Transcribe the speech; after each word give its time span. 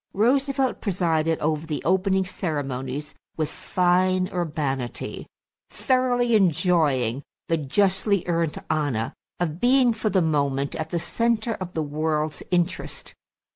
Roosevelt 0.15 0.81
presided 0.81 1.37
over 1.41 1.67
the 1.67 1.83
opening 1.85 2.25
ceremonies 2.25 3.13
with 3.37 3.49
fine 3.49 4.27
urbanity, 4.33 5.27
thoroughly 5.69 6.33
enjoying 6.33 7.21
the 7.49 7.57
justly 7.57 8.23
earned 8.25 8.59
honor 8.67 9.13
of 9.39 9.59
being 9.59 9.93
for 9.93 10.09
the 10.09 10.19
moment 10.23 10.73
at 10.73 10.89
the 10.89 10.97
center 10.97 11.53
of 11.53 11.75
the 11.75 11.83
world's 11.83 12.41
interest. 12.49 13.13